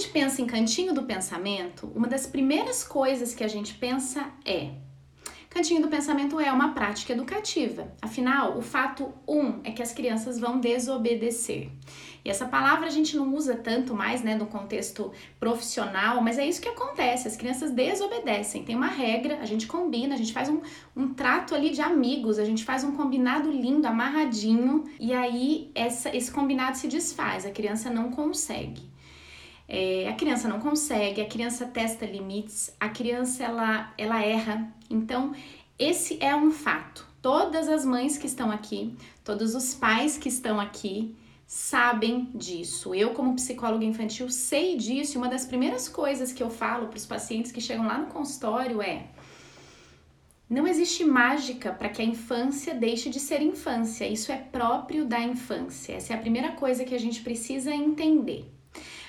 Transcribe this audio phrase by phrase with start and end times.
[0.00, 4.70] gente pensa em cantinho do pensamento, uma das primeiras coisas que a gente pensa é
[5.50, 7.92] Cantinho do Pensamento é uma prática educativa.
[8.00, 11.72] Afinal, o fato um é que as crianças vão desobedecer.
[12.24, 15.10] E essa palavra a gente não usa tanto mais, né, no contexto
[15.40, 17.26] profissional, mas é isso que acontece.
[17.26, 18.62] As crianças desobedecem.
[18.62, 20.60] Tem uma regra, a gente combina, a gente faz um,
[20.96, 26.16] um trato ali de amigos, a gente faz um combinado lindo, amarradinho, e aí essa,
[26.16, 28.89] esse combinado se desfaz, a criança não consegue.
[29.72, 34.68] É, a criança não consegue, a criança testa limites, a criança ela, ela erra.
[34.90, 35.32] Então,
[35.78, 37.06] esse é um fato.
[37.22, 41.14] Todas as mães que estão aqui, todos os pais que estão aqui
[41.46, 42.92] sabem disso.
[42.96, 45.14] Eu, como psicóloga infantil, sei disso.
[45.14, 48.08] E uma das primeiras coisas que eu falo para os pacientes que chegam lá no
[48.08, 49.06] consultório é:
[50.48, 54.04] não existe mágica para que a infância deixe de ser infância.
[54.04, 55.92] Isso é próprio da infância.
[55.92, 58.50] Essa é a primeira coisa que a gente precisa entender.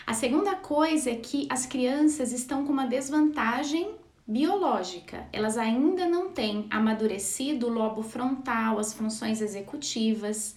[0.05, 3.95] A segunda coisa é que as crianças estão com uma desvantagem
[4.27, 5.27] biológica.
[5.31, 10.55] Elas ainda não têm amadurecido o lobo frontal, as funções executivas.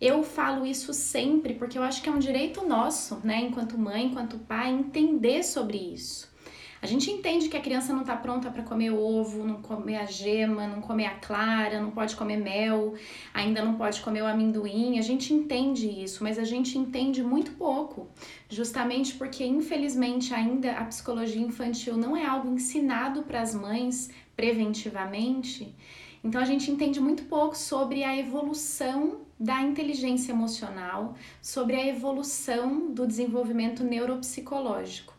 [0.00, 4.06] Eu falo isso sempre porque eu acho que é um direito nosso, né, enquanto mãe,
[4.06, 6.30] enquanto pai, entender sobre isso.
[6.80, 10.04] A gente entende que a criança não está pronta para comer ovo, não comer a
[10.04, 12.94] gema, não comer a clara, não pode comer mel,
[13.32, 14.98] ainda não pode comer o amendoim.
[14.98, 18.08] A gente entende isso, mas a gente entende muito pouco,
[18.48, 25.74] justamente porque infelizmente ainda a psicologia infantil não é algo ensinado para as mães preventivamente.
[26.22, 32.90] Então a gente entende muito pouco sobre a evolução da inteligência emocional, sobre a evolução
[32.92, 35.15] do desenvolvimento neuropsicológico.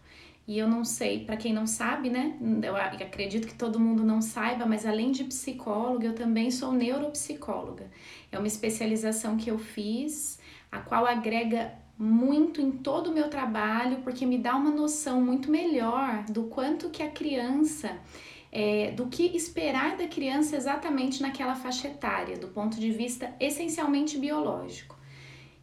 [0.48, 2.38] E eu não sei, para quem não sabe, né?
[2.64, 7.92] Eu acredito que todo mundo não saiba, mas além de psicóloga, eu também sou neuropsicóloga.
[8.32, 10.40] É uma especialização que eu fiz,
[10.72, 15.52] a qual agrega muito em todo o meu trabalho, porque me dá uma noção muito
[15.52, 17.98] melhor do quanto que a criança,
[18.50, 24.18] é, do que esperar da criança exatamente naquela faixa etária, do ponto de vista essencialmente
[24.18, 24.97] biológico.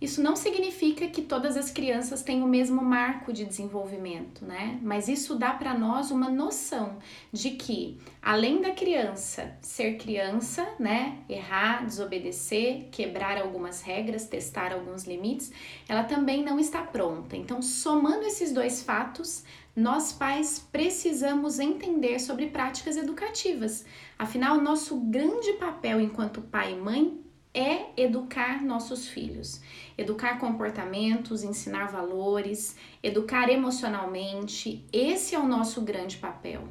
[0.05, 4.79] Isso não significa que todas as crianças têm o mesmo marco de desenvolvimento, né?
[4.83, 6.99] Mas isso dá para nós uma noção
[7.33, 15.05] de que, além da criança ser criança, né, errar, desobedecer, quebrar algumas regras, testar alguns
[15.05, 15.51] limites,
[15.89, 17.35] ela também não está pronta.
[17.35, 19.43] Então, somando esses dois fatos,
[19.75, 23.87] nós pais precisamos entender sobre práticas educativas.
[24.19, 27.24] Afinal, nosso grande papel enquanto pai e mãe
[27.55, 29.61] é educar nossos filhos.
[29.97, 36.69] Educar comportamentos, ensinar valores, educar emocionalmente, esse é o nosso grande papel.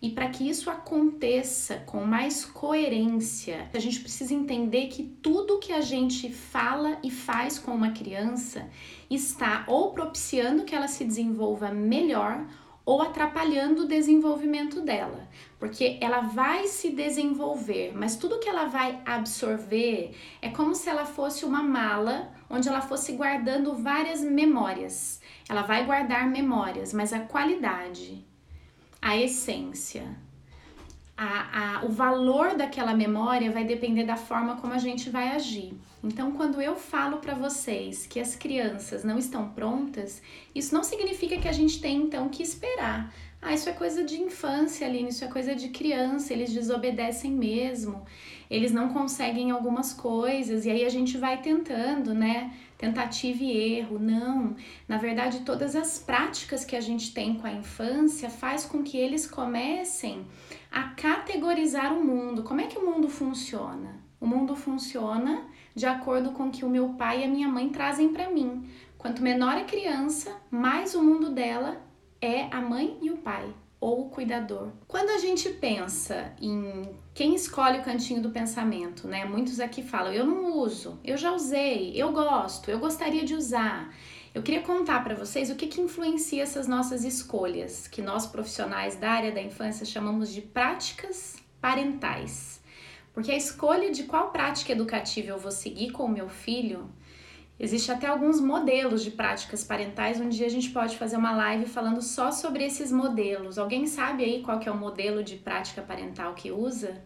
[0.00, 5.72] E para que isso aconteça com mais coerência, a gente precisa entender que tudo que
[5.72, 8.68] a gente fala e faz com uma criança
[9.08, 12.46] está ou propiciando que ela se desenvolva melhor
[12.86, 19.02] ou atrapalhando o desenvolvimento dela, porque ela vai se desenvolver, mas tudo que ela vai
[19.04, 25.20] absorver é como se ela fosse uma mala onde ela fosse guardando várias memórias.
[25.48, 28.24] Ela vai guardar memórias, mas a qualidade,
[29.02, 30.16] a essência,
[31.16, 35.72] a, a, o valor daquela memória vai depender da forma como a gente vai agir.
[36.04, 40.20] Então, quando eu falo para vocês que as crianças não estão prontas,
[40.54, 43.12] isso não significa que a gente tem então que esperar.
[43.40, 48.04] Ah, isso é coisa de infância, Aline, isso é coisa de criança, eles desobedecem mesmo,
[48.50, 52.52] eles não conseguem algumas coisas, e aí a gente vai tentando, né?
[52.76, 53.98] Tentativa e erro.
[53.98, 54.56] Não.
[54.86, 58.98] Na verdade, todas as práticas que a gente tem com a infância faz com que
[58.98, 60.26] eles comecem
[60.76, 62.42] a categorizar o mundo.
[62.42, 63.98] Como é que o mundo funciona?
[64.20, 67.70] O mundo funciona de acordo com o que o meu pai e a minha mãe
[67.70, 68.68] trazem para mim.
[68.98, 71.80] Quanto menor a criança, mais o mundo dela
[72.20, 74.68] é a mãe e o pai ou o cuidador.
[74.86, 79.24] Quando a gente pensa em quem escolhe o cantinho do pensamento, né?
[79.24, 83.94] Muitos aqui falam: "Eu não uso, eu já usei, eu gosto, eu gostaria de usar".
[84.36, 88.94] Eu queria contar para vocês o que, que influencia essas nossas escolhas, que nós profissionais
[88.94, 92.60] da área da infância chamamos de práticas parentais.
[93.14, 96.90] Porque a escolha de qual prática educativa eu vou seguir com o meu filho,
[97.58, 100.20] existe até alguns modelos de práticas parentais.
[100.20, 103.56] Um dia a gente pode fazer uma live falando só sobre esses modelos.
[103.56, 107.02] Alguém sabe aí qual que é o modelo de prática parental que usa?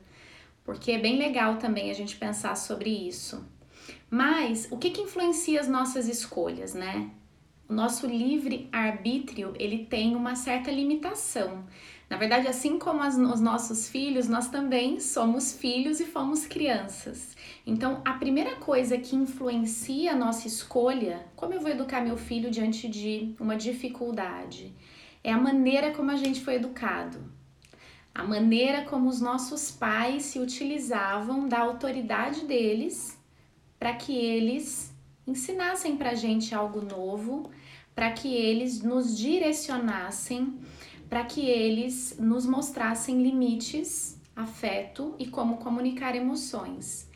[0.64, 3.46] Porque é bem legal também a gente pensar sobre isso.
[4.10, 7.12] Mas o que, que influencia as nossas escolhas, né?
[7.70, 11.64] O nosso livre arbítrio ele tem uma certa limitação.
[12.08, 17.36] Na verdade, assim como as, os nossos filhos, nós também somos filhos e fomos crianças.
[17.64, 22.50] Então, a primeira coisa que influencia a nossa escolha, como eu vou educar meu filho
[22.50, 24.74] diante de uma dificuldade,
[25.22, 27.22] é a maneira como a gente foi educado.
[28.12, 33.16] A maneira como os nossos pais se utilizavam da autoridade deles
[33.78, 34.92] para que eles
[35.30, 37.50] ensinassem para gente algo novo,
[38.00, 40.58] para que eles nos direcionassem,
[41.06, 47.10] para que eles nos mostrassem limites, afeto e como comunicar emoções.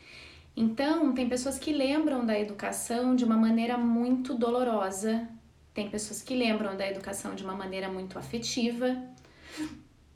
[0.55, 5.27] Então, tem pessoas que lembram da educação de uma maneira muito dolorosa,
[5.73, 8.95] tem pessoas que lembram da educação de uma maneira muito afetiva,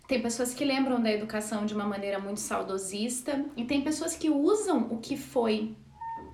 [0.08, 4.30] tem pessoas que lembram da educação de uma maneira muito saudosista, e tem pessoas que
[4.30, 5.76] usam o que foi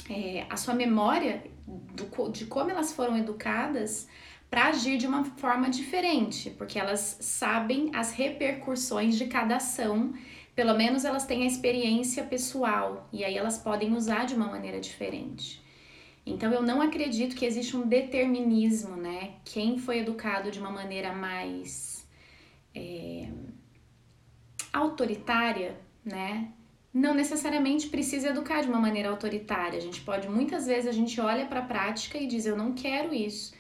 [0.10, 4.08] é, a sua memória do, de como elas foram educadas
[4.50, 10.14] para agir de uma forma diferente, porque elas sabem as repercussões de cada ação
[10.56, 14.80] pelo menos elas têm a experiência pessoal e aí elas podem usar de uma maneira
[14.80, 15.62] diferente.
[16.26, 19.34] Então eu não acredito que existe um determinismo, né?
[19.44, 22.08] Quem foi educado de uma maneira mais
[22.74, 23.30] é,
[24.72, 26.54] autoritária, né?
[26.96, 29.78] Não necessariamente precisa educar de uma maneira autoritária.
[29.78, 32.72] A gente pode muitas vezes a gente olha para a prática e diz eu não
[32.72, 33.54] quero isso.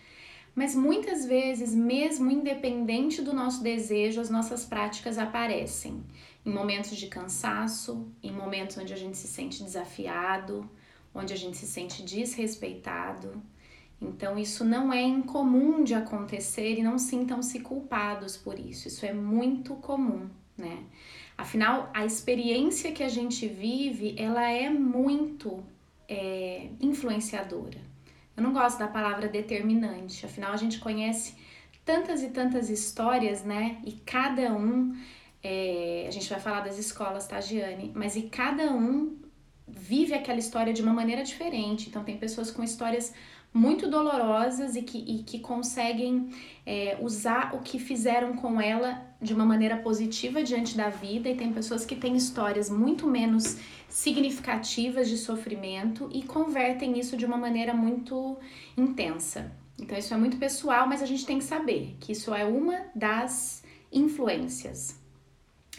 [0.56, 6.02] Mas muitas vezes, mesmo independente do nosso desejo, as nossas práticas aparecem
[6.46, 10.70] em momentos de cansaço, em momentos onde a gente se sente desafiado,
[11.14, 13.44] onde a gente se sente desrespeitado.
[14.00, 18.88] Então, isso não é incomum de acontecer e não sintam-se culpados por isso.
[18.88, 20.86] Isso é muito comum, né?
[21.38, 25.64] Afinal, a experiência que a gente vive, ela é muito
[26.08, 27.80] é, influenciadora.
[28.36, 31.36] Eu não gosto da palavra determinante, afinal, a gente conhece
[31.84, 33.80] tantas e tantas histórias, né?
[33.86, 34.96] E cada um
[35.44, 37.92] é, a gente vai falar das escolas, tá, Giane?
[37.94, 39.16] Mas e cada um
[39.68, 41.90] vive aquela história de uma maneira diferente.
[41.90, 43.14] Então, tem pessoas com histórias
[43.56, 46.30] muito dolorosas e que, e que conseguem
[46.66, 51.38] é, usar o que fizeram com ela de uma maneira positiva diante da vida, e
[51.38, 53.58] tem pessoas que têm histórias muito menos
[53.88, 58.38] significativas de sofrimento e convertem isso de uma maneira muito
[58.78, 59.50] intensa.
[59.80, 62.88] Então, isso é muito pessoal, mas a gente tem que saber que isso é uma
[62.94, 65.00] das influências.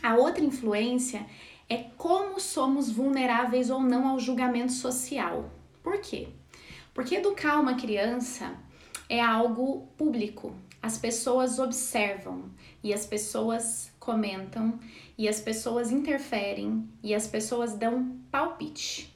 [0.03, 1.27] A outra influência
[1.69, 5.51] é como somos vulneráveis ou não ao julgamento social.
[5.83, 6.29] Por quê?
[6.97, 8.57] Porque educar uma criança
[9.07, 10.57] é algo público.
[10.81, 12.51] As pessoas observam
[12.83, 14.81] e as pessoas comentam
[15.19, 19.15] e as pessoas interferem e as pessoas dão palpite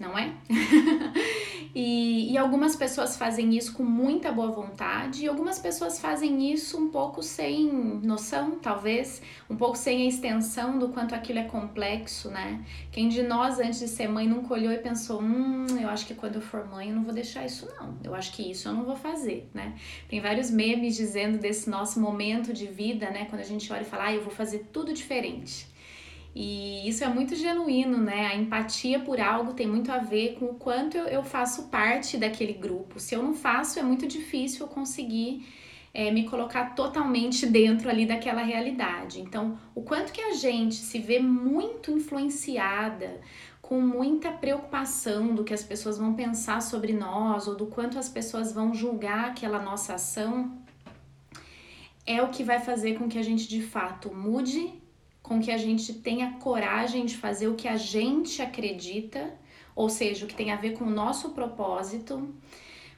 [0.00, 0.32] não é?
[1.74, 6.78] e, e, algumas pessoas fazem isso com muita boa vontade, e algumas pessoas fazem isso
[6.78, 7.70] um pouco sem
[8.02, 12.64] noção, talvez, um pouco sem a extensão do quanto aquilo é complexo, né?
[12.90, 16.14] Quem de nós, antes de ser mãe, nunca olhou e pensou: hum, eu acho que
[16.14, 17.98] quando eu for mãe eu não vou deixar isso, não.
[18.02, 19.74] Eu acho que isso eu não vou fazer, né?
[20.08, 23.26] Tem vários memes dizendo desse nosso momento de vida, né?
[23.28, 25.68] Quando a gente olha e fala: ah, eu vou fazer tudo diferente.
[26.34, 28.28] E isso é muito genuíno, né?
[28.28, 32.52] A empatia por algo tem muito a ver com o quanto eu, faço parte daquele
[32.52, 33.00] grupo.
[33.00, 35.44] Se eu não faço, é muito difícil eu conseguir
[35.92, 39.20] é, me colocar totalmente dentro ali daquela realidade.
[39.20, 43.20] Então, o quanto que a gente se vê muito influenciada,
[43.60, 48.08] com muita preocupação do que as pessoas vão pensar sobre nós ou do quanto as
[48.08, 50.58] pessoas vão julgar aquela nossa ação,
[52.06, 54.79] é o que vai fazer com que a gente de fato mude
[55.22, 59.32] com que a gente tenha coragem de fazer o que a gente acredita,
[59.74, 62.34] ou seja, o que tem a ver com o nosso propósito.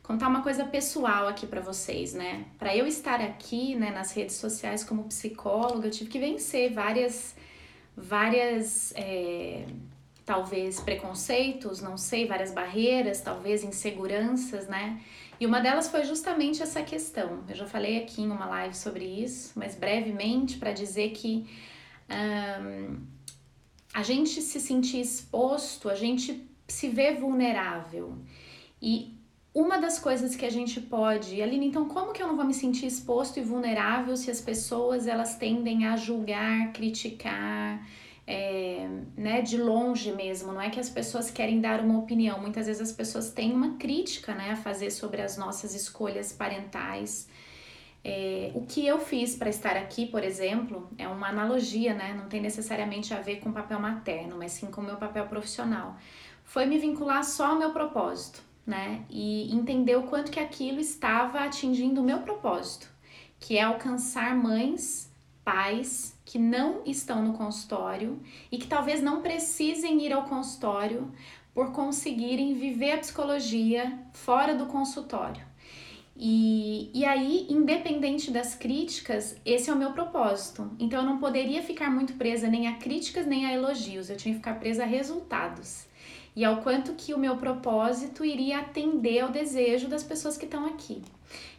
[0.03, 2.45] Contar uma coisa pessoal aqui para vocês, né?
[2.59, 7.37] Para eu estar aqui, né, nas redes sociais como psicóloga, eu tive que vencer várias,
[7.97, 9.65] várias, é,
[10.25, 15.01] talvez preconceitos, não sei, várias barreiras, talvez inseguranças, né?
[15.39, 17.45] E uma delas foi justamente essa questão.
[17.49, 21.47] Eu já falei aqui em uma live sobre isso, mas brevemente para dizer que
[22.13, 23.01] um,
[23.95, 28.19] a gente se sentir exposto, a gente se vê vulnerável.
[28.81, 29.15] E
[29.55, 32.55] uma das coisas que a gente pode, Aline, então como que eu não vou me
[32.55, 37.87] sentir exposto e vulnerável se as pessoas elas tendem a julgar, criticar,
[38.27, 42.67] é, né, de longe mesmo, não é que as pessoas querem dar uma opinião, muitas
[42.67, 47.29] vezes as pessoas têm uma crítica, né, a fazer sobre as nossas escolhas parentais.
[48.05, 52.15] É, o que eu fiz para estar aqui, por exemplo, é uma analogia, né?
[52.15, 55.27] Não tem necessariamente a ver com o papel materno, mas sim com o meu papel
[55.27, 55.97] profissional.
[56.45, 58.43] Foi me vincular só ao meu propósito.
[58.67, 59.05] né?
[59.11, 62.89] E entender o quanto que aquilo estava atingindo o meu propósito,
[63.41, 65.11] que é alcançar mães,
[65.45, 71.13] pais que não estão no consultório e que talvez não precisem ir ao consultório
[71.53, 75.45] por conseguirem viver a psicologia fora do consultório.
[76.17, 80.71] E, e aí, independente das críticas, esse é o meu propósito.
[80.79, 84.35] Então eu não poderia ficar muito presa nem a críticas nem a elogios, eu tinha
[84.35, 85.87] que ficar presa a resultados.
[86.35, 90.67] E ao quanto que o meu propósito iria atender ao desejo das pessoas que estão
[90.67, 91.03] aqui.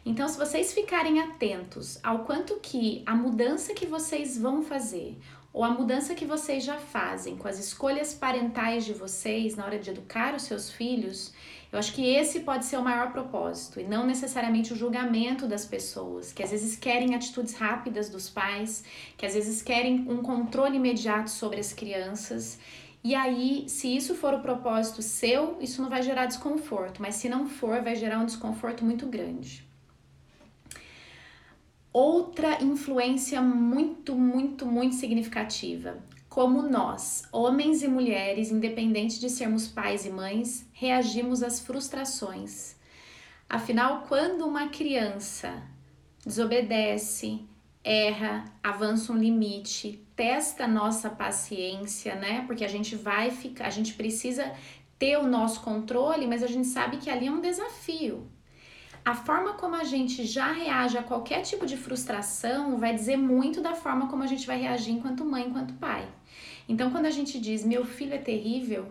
[0.06, 5.16] Então, se vocês ficarem atentos ao quanto que a mudança que vocês vão fazer,
[5.52, 9.78] ou a mudança que vocês já fazem com as escolhas parentais de vocês na hora
[9.78, 11.32] de educar os seus filhos,
[11.74, 15.66] eu acho que esse pode ser o maior propósito e não necessariamente o julgamento das
[15.66, 18.84] pessoas, que às vezes querem atitudes rápidas dos pais,
[19.16, 22.60] que às vezes querem um controle imediato sobre as crianças.
[23.02, 27.28] E aí, se isso for o propósito seu, isso não vai gerar desconforto, mas se
[27.28, 29.66] não for, vai gerar um desconforto muito grande.
[31.92, 35.98] Outra influência muito, muito, muito significativa.
[36.34, 42.74] Como nós, homens e mulheres, independente de sermos pais e mães, reagimos às frustrações.
[43.48, 45.62] Afinal, quando uma criança
[46.26, 47.46] desobedece,
[47.84, 52.42] erra, avança um limite, testa nossa paciência, né?
[52.48, 54.52] Porque a gente vai ficar, a gente precisa
[54.98, 58.28] ter o nosso controle, mas a gente sabe que ali é um desafio
[59.04, 63.60] a forma como a gente já reage a qualquer tipo de frustração vai dizer muito
[63.60, 66.08] da forma como a gente vai reagir enquanto mãe, enquanto pai.
[66.66, 68.86] Então, quando a gente diz meu filho é terrível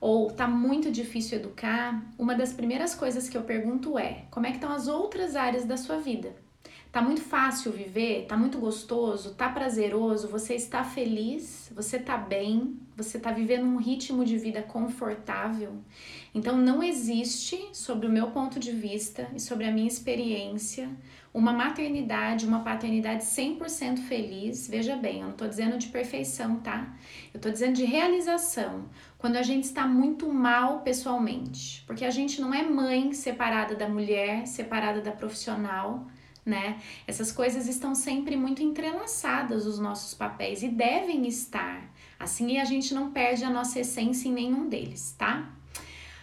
[0.00, 4.50] ou tá muito difícil educar, uma das primeiras coisas que eu pergunto é: como é
[4.50, 6.45] que estão as outras áreas da sua vida?
[6.92, 8.24] Tá muito fácil viver?
[8.26, 9.34] Tá muito gostoso?
[9.34, 10.28] Tá prazeroso?
[10.28, 11.70] Você está feliz?
[11.74, 12.78] Você tá bem?
[12.96, 15.74] Você tá vivendo um ritmo de vida confortável?
[16.34, 20.88] Então não existe, sobre o meu ponto de vista e sobre a minha experiência,
[21.34, 24.66] uma maternidade, uma paternidade 100% feliz.
[24.66, 26.96] Veja bem, eu não tô dizendo de perfeição, tá?
[27.34, 28.88] Eu tô dizendo de realização,
[29.18, 33.86] quando a gente está muito mal pessoalmente, porque a gente não é mãe separada da
[33.86, 36.06] mulher, separada da profissional
[36.46, 36.80] né?
[37.08, 41.92] Essas coisas estão sempre muito entrelaçadas os nossos papéis e devem estar.
[42.18, 45.50] Assim a gente não perde a nossa essência em nenhum deles, tá?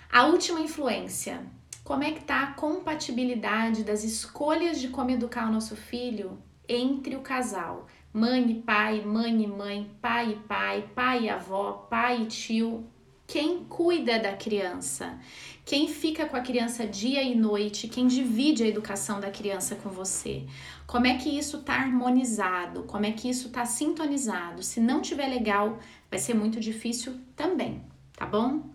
[0.10, 1.46] A última influência.
[1.84, 7.18] Como é que tá a compatibilidade das escolhas de como educar o nosso filho entre
[7.18, 7.88] o casal?
[8.14, 12.88] Mãe e pai, mãe e mãe, pai e pai, pai e avó, pai e tio,
[13.34, 15.18] quem cuida da criança,
[15.66, 19.90] quem fica com a criança dia e noite, quem divide a educação da criança com
[19.90, 20.44] você.
[20.86, 22.84] Como é que isso está harmonizado?
[22.84, 24.62] Como é que isso está sintonizado?
[24.62, 25.80] Se não tiver legal,
[26.12, 27.82] vai ser muito difícil também,
[28.16, 28.70] tá bom?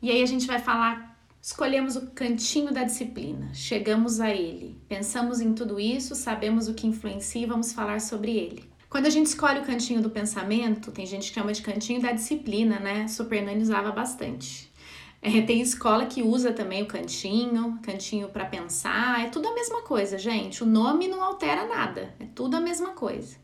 [0.00, 5.40] E aí a gente vai falar Escolhemos o cantinho da disciplina, chegamos a ele, pensamos
[5.40, 8.67] em tudo isso, sabemos o que influencia e vamos falar sobre ele.
[8.88, 12.10] Quando a gente escolhe o cantinho do pensamento, tem gente que chama de cantinho da
[12.10, 13.06] disciplina, né?
[13.06, 14.72] Super Nani usava bastante.
[15.20, 19.82] É, tem escola que usa também o cantinho, cantinho para pensar, é tudo a mesma
[19.82, 20.62] coisa, gente.
[20.62, 23.36] O nome não altera nada, é tudo a mesma coisa.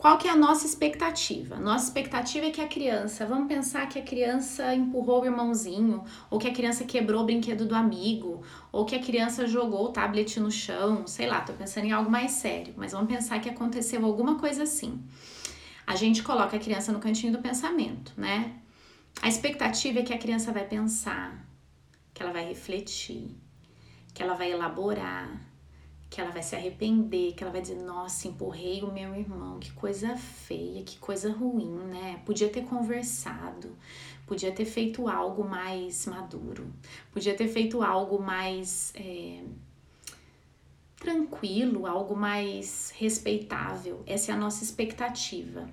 [0.00, 1.56] Qual que é a nossa expectativa?
[1.56, 6.38] Nossa expectativa é que a criança, vamos pensar que a criança empurrou o irmãozinho, ou
[6.38, 8.42] que a criança quebrou o brinquedo do amigo,
[8.72, 12.10] ou que a criança jogou o tablet no chão, sei lá, tô pensando em algo
[12.10, 15.04] mais sério, mas vamos pensar que aconteceu alguma coisa assim.
[15.86, 18.54] A gente coloca a criança no cantinho do pensamento, né?
[19.20, 21.46] A expectativa é que a criança vai pensar,
[22.14, 23.36] que ela vai refletir,
[24.14, 25.49] que ela vai elaborar,
[26.10, 29.70] que ela vai se arrepender, que ela vai dizer: Nossa, empurrei o meu irmão, que
[29.72, 32.20] coisa feia, que coisa ruim, né?
[32.26, 33.76] Podia ter conversado,
[34.26, 36.66] podia ter feito algo mais maduro,
[37.12, 39.44] podia ter feito algo mais é,
[40.96, 44.02] tranquilo, algo mais respeitável.
[44.04, 45.70] Essa é a nossa expectativa.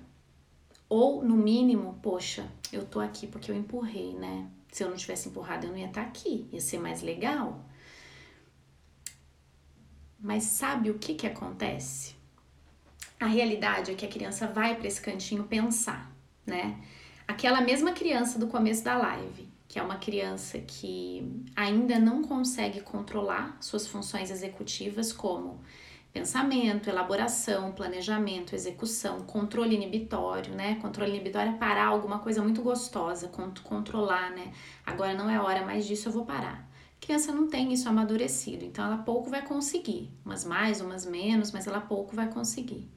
[0.88, 4.48] Ou, no mínimo, poxa, eu tô aqui porque eu empurrei, né?
[4.70, 7.60] Se eu não tivesse empurrado, eu não ia estar tá aqui, ia ser mais legal.
[10.18, 12.16] Mas sabe o que, que acontece?
[13.20, 16.10] A realidade é que a criança vai para esse cantinho pensar,
[16.44, 16.80] né?
[17.26, 22.80] Aquela mesma criança do começo da live, que é uma criança que ainda não consegue
[22.80, 25.60] controlar suas funções executivas, como
[26.12, 30.76] pensamento, elaboração, planejamento, execução, controle inibitório, né?
[30.76, 33.28] Controle inibitório é parar alguma coisa muito gostosa,
[33.62, 34.52] controlar, né?
[34.84, 36.67] Agora não é hora mais disso, eu vou parar.
[37.00, 41.66] Criança não tem isso amadurecido, então ela pouco vai conseguir, umas mais, umas menos, mas
[41.66, 42.88] ela pouco vai conseguir.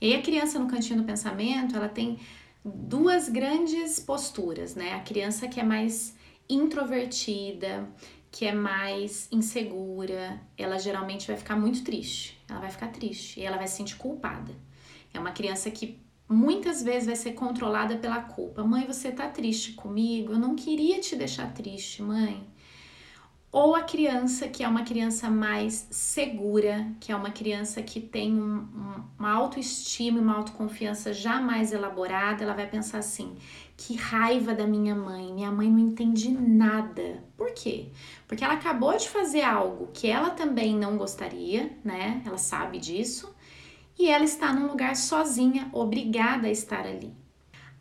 [0.00, 2.18] E aí a criança no cantinho do pensamento, ela tem
[2.64, 4.94] duas grandes posturas, né?
[4.94, 6.14] A criança que é mais
[6.48, 7.88] introvertida,
[8.30, 12.42] que é mais insegura, ela geralmente vai ficar muito triste.
[12.48, 14.54] Ela vai ficar triste e ela vai se sentir culpada.
[15.12, 18.64] É uma criança que muitas vezes vai ser controlada pela culpa.
[18.64, 20.32] Mãe, você tá triste comigo?
[20.32, 22.46] Eu não queria te deixar triste, mãe.
[23.52, 28.32] Ou a criança que é uma criança mais segura, que é uma criança que tem
[28.32, 33.36] um, um, uma autoestima e uma autoconfiança já mais elaborada, ela vai pensar assim:
[33.76, 37.22] que raiva da minha mãe, minha mãe não entende nada.
[37.36, 37.90] Por quê?
[38.26, 42.22] Porque ela acabou de fazer algo que ela também não gostaria, né?
[42.24, 43.34] Ela sabe disso
[43.98, 47.21] e ela está num lugar sozinha, obrigada a estar ali.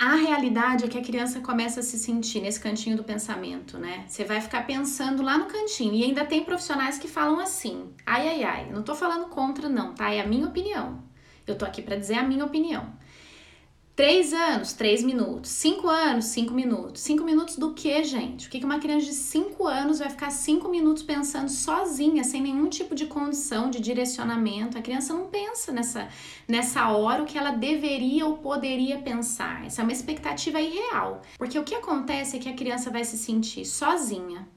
[0.03, 4.03] A realidade é que a criança começa a se sentir nesse cantinho do pensamento, né?
[4.07, 5.93] Você vai ficar pensando lá no cantinho.
[5.93, 9.93] E ainda tem profissionais que falam assim: ai, ai, ai, não tô falando contra, não,
[9.93, 10.11] tá?
[10.11, 11.03] É a minha opinião.
[11.45, 12.91] Eu tô aqui para dizer a minha opinião.
[14.01, 15.51] Três anos, três minutos.
[15.51, 17.03] Cinco anos, cinco minutos.
[17.03, 18.47] Cinco minutos do que, gente?
[18.47, 22.67] O que uma criança de cinco anos vai ficar cinco minutos pensando sozinha, sem nenhum
[22.67, 24.75] tipo de condição, de direcionamento?
[24.75, 26.09] A criança não pensa nessa,
[26.47, 29.67] nessa hora o que ela deveria ou poderia pensar.
[29.67, 31.21] Essa é uma expectativa irreal.
[31.37, 34.47] Porque o que acontece é que a criança vai se sentir sozinha.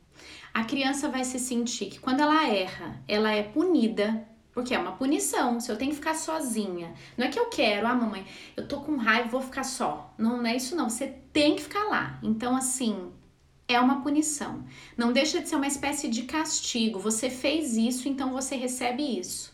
[0.54, 4.92] A criança vai se sentir que quando ela erra, ela é punida porque é uma
[4.92, 5.58] punição.
[5.58, 6.94] Se eu tenho que ficar sozinha.
[7.18, 8.24] Não é que eu quero, ah, mamãe,
[8.56, 10.14] eu tô com raiva, vou ficar só.
[10.16, 10.88] Não, não é isso, não.
[10.88, 12.18] Você tem que ficar lá.
[12.22, 13.12] Então, assim,
[13.66, 14.64] é uma punição.
[14.96, 17.00] Não deixa de ser uma espécie de castigo.
[17.00, 19.52] Você fez isso, então você recebe isso.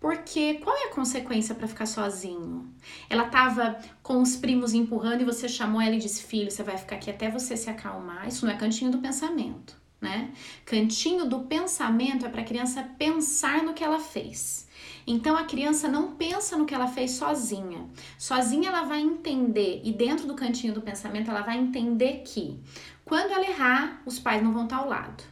[0.00, 2.68] Porque qual é a consequência para ficar sozinho?
[3.08, 6.76] Ela tava com os primos empurrando e você chamou ela e disse: Filho, você vai
[6.76, 8.28] ficar aqui até você se acalmar.
[8.28, 10.30] Isso não é cantinho do pensamento né?
[10.66, 14.68] Cantinho do pensamento é para a criança pensar no que ela fez.
[15.06, 17.88] Então a criança não pensa no que ela fez sozinha.
[18.18, 22.60] Sozinha ela vai entender e dentro do cantinho do pensamento ela vai entender que
[23.04, 25.24] quando ela errar, os pais não vão estar ao lado.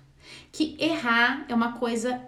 [0.50, 2.22] Que errar é uma coisa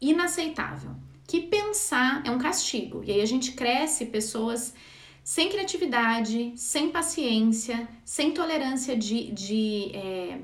[0.00, 0.90] inaceitável.
[1.26, 3.02] Que pensar é um castigo.
[3.04, 4.74] E aí a gente cresce pessoas
[5.22, 10.38] sem criatividade, sem paciência, sem tolerância de, de é,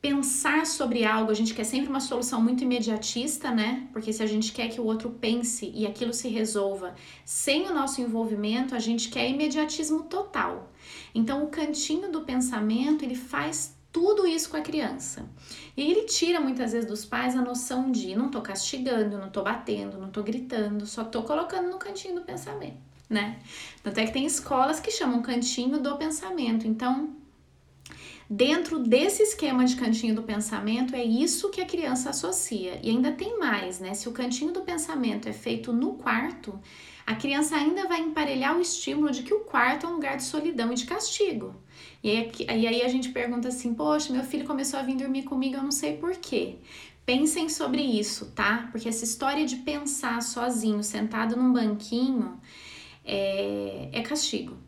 [0.00, 3.88] pensar sobre algo, a gente quer sempre uma solução muito imediatista, né?
[3.92, 7.74] Porque se a gente quer que o outro pense e aquilo se resolva sem o
[7.74, 10.70] nosso envolvimento, a gente quer imediatismo total.
[11.14, 15.28] Então, o cantinho do pensamento, ele faz tudo isso com a criança.
[15.76, 19.42] E ele tira muitas vezes dos pais a noção de não tô castigando, não tô
[19.42, 23.40] batendo, não tô gritando, só tô colocando no cantinho do pensamento, né?
[23.82, 26.68] Tanto é que tem escolas que chamam cantinho do pensamento.
[26.68, 27.16] Então,
[28.30, 32.78] Dentro desse esquema de cantinho do pensamento, é isso que a criança associa.
[32.82, 33.94] E ainda tem mais, né?
[33.94, 36.60] Se o cantinho do pensamento é feito no quarto,
[37.06, 40.24] a criança ainda vai emparelhar o estímulo de que o quarto é um lugar de
[40.24, 41.56] solidão e de castigo.
[42.04, 45.22] E aí, e aí a gente pergunta assim: poxa, meu filho começou a vir dormir
[45.22, 46.56] comigo, eu não sei porquê.
[47.06, 48.68] Pensem sobre isso, tá?
[48.70, 52.38] Porque essa história de pensar sozinho, sentado num banquinho,
[53.02, 54.67] é, é castigo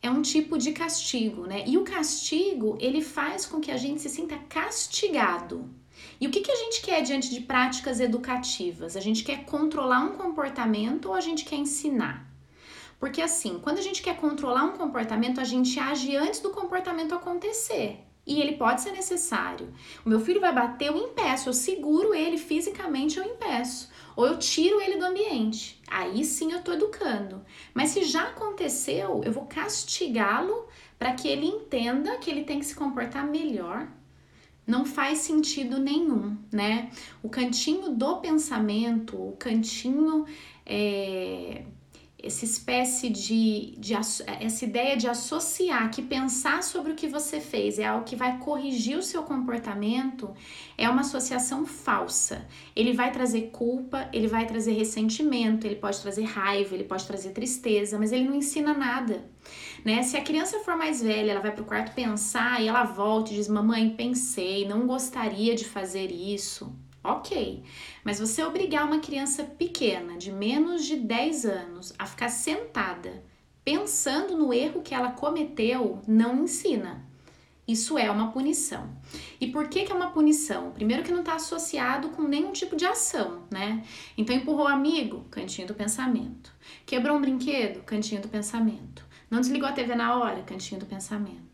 [0.00, 1.64] é um tipo de castigo, né?
[1.66, 5.68] E o castigo, ele faz com que a gente se sinta castigado.
[6.20, 8.96] E o que, que a gente quer diante de práticas educativas?
[8.96, 12.28] A gente quer controlar um comportamento ou a gente quer ensinar?
[12.98, 17.14] Porque assim, quando a gente quer controlar um comportamento, a gente age antes do comportamento
[17.14, 18.04] acontecer.
[18.26, 19.72] E ele pode ser necessário.
[20.04, 24.36] O meu filho vai bater, eu impeço, eu seguro ele fisicamente, eu impeço ou eu
[24.36, 25.80] tiro ele do ambiente.
[25.86, 27.40] Aí sim eu estou educando.
[27.72, 30.66] Mas se já aconteceu, eu vou castigá-lo
[30.98, 33.86] para que ele entenda que ele tem que se comportar melhor.
[34.66, 36.90] Não faz sentido nenhum, né?
[37.22, 40.26] O cantinho do pensamento, o cantinho
[40.66, 41.62] é,
[42.20, 47.78] essa espécie de, de essa ideia de associar que pensar sobre o que você fez
[47.78, 50.34] é algo que vai corrigir o seu comportamento
[50.76, 52.48] é uma associação falsa.
[52.74, 57.30] Ele vai trazer culpa, ele vai trazer ressentimento, ele pode trazer raiva, ele pode trazer
[57.30, 59.24] tristeza, mas ele não ensina nada.
[59.84, 60.02] Né?
[60.02, 63.30] Se a criança for mais velha, ela vai para o quarto pensar e ela volta
[63.30, 66.72] e diz: Mamãe, pensei, não gostaria de fazer isso.
[67.02, 67.62] Ok,
[68.04, 73.22] mas você obrigar uma criança pequena, de menos de 10 anos, a ficar sentada
[73.64, 77.06] pensando no erro que ela cometeu, não ensina.
[77.68, 78.88] Isso é uma punição.
[79.38, 80.70] E por que, que é uma punição?
[80.70, 83.84] Primeiro que não está associado com nenhum tipo de ação, né?
[84.16, 86.50] Então empurrou o amigo, cantinho do pensamento.
[86.86, 89.04] Quebrou um brinquedo, cantinho do pensamento.
[89.30, 91.47] Não desligou a TV na hora, cantinho do pensamento.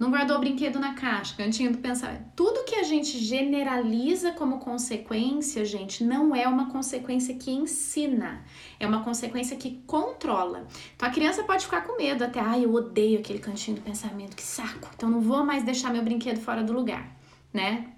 [0.00, 2.24] Não guardou o brinquedo na caixa, cantinho do pensamento.
[2.34, 8.42] Tudo que a gente generaliza como consequência, gente, não é uma consequência que ensina,
[8.80, 10.66] é uma consequência que controla.
[10.96, 14.34] Então a criança pode ficar com medo até, ai, eu odeio aquele cantinho do pensamento,
[14.34, 14.88] que saco.
[14.96, 17.14] Então não vou mais deixar meu brinquedo fora do lugar,
[17.52, 17.92] né?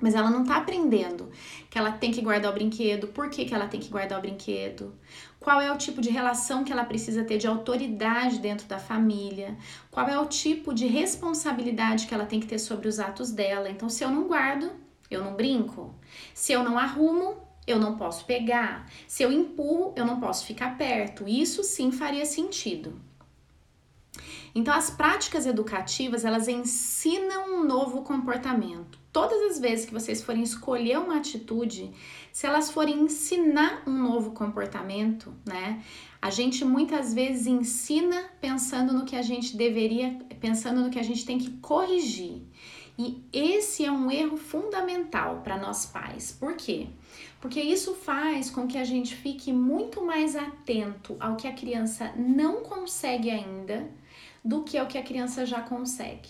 [0.00, 1.30] Mas ela não tá aprendendo
[1.70, 4.22] que ela tem que guardar o brinquedo, por que, que ela tem que guardar o
[4.22, 4.92] brinquedo,
[5.40, 9.56] qual é o tipo de relação que ela precisa ter de autoridade dentro da família,
[9.90, 13.68] qual é o tipo de responsabilidade que ela tem que ter sobre os atos dela.
[13.68, 14.70] Então, se eu não guardo,
[15.10, 15.94] eu não brinco.
[16.34, 18.90] Se eu não arrumo, eu não posso pegar.
[19.06, 21.28] Se eu empurro, eu não posso ficar perto.
[21.28, 23.00] Isso sim faria sentido.
[24.58, 28.98] Então, as práticas educativas, elas ensinam um novo comportamento.
[29.12, 31.92] Todas as vezes que vocês forem escolher uma atitude,
[32.32, 35.80] se elas forem ensinar um novo comportamento, né?
[36.20, 41.04] A gente muitas vezes ensina pensando no que a gente deveria, pensando no que a
[41.04, 42.42] gente tem que corrigir.
[42.98, 46.32] E esse é um erro fundamental para nós pais.
[46.32, 46.88] Por quê?
[47.40, 52.12] Porque isso faz com que a gente fique muito mais atento ao que a criança
[52.16, 53.88] não consegue ainda
[54.44, 56.28] do que ao que a criança já consegue.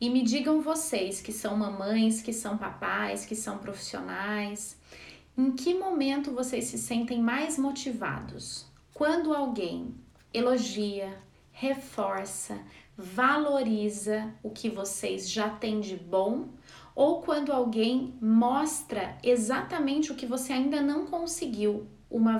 [0.00, 4.76] E me digam vocês que são mamães, que são papais, que são profissionais,
[5.38, 8.66] em que momento vocês se sentem mais motivados?
[8.92, 9.94] Quando alguém
[10.34, 11.16] elogia,
[11.52, 12.58] reforça,
[12.96, 16.48] valoriza o que vocês já têm de bom
[16.94, 22.38] ou quando alguém mostra exatamente o que você ainda não conseguiu uma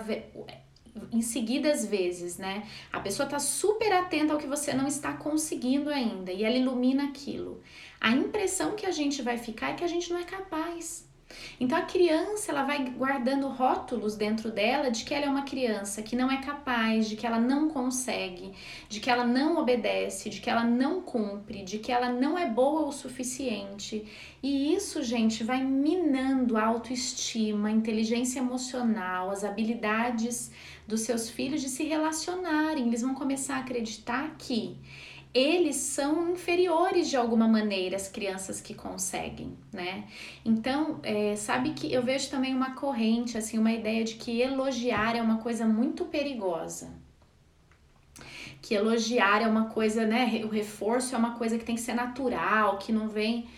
[1.11, 2.67] em seguidas vezes, né?
[2.93, 7.05] A pessoa tá super atenta ao que você não está conseguindo ainda e ela ilumina
[7.05, 7.63] aquilo.
[8.01, 11.12] A impressão que a gente vai ficar é que a gente não é capaz.
[11.59, 16.03] Então a criança ela vai guardando rótulos dentro dela de que ela é uma criança
[16.03, 18.53] que não é capaz, de que ela não consegue,
[18.89, 22.49] de que ela não obedece, de que ela não cumpre, de que ela não é
[22.49, 24.05] boa o suficiente.
[24.43, 30.51] E isso, gente, vai minando a autoestima, a inteligência emocional, as habilidades
[30.87, 32.89] dos seus filhos de se relacionarem.
[32.89, 34.77] Eles vão começar a acreditar que
[35.35, 40.05] eles são inferiores de alguma maneira às crianças que conseguem, né?
[40.45, 45.17] Então, é, sabe que eu vejo também uma corrente, assim, uma ideia de que elogiar
[45.17, 46.91] é uma coisa muito perigosa.
[48.61, 50.43] Que elogiar é uma coisa, né?
[50.45, 53.49] O reforço é uma coisa que tem que ser natural, que não vem